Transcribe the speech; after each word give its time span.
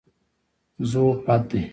ضعف 0.91 1.17
بد 1.27 1.43
دی. 1.49 1.61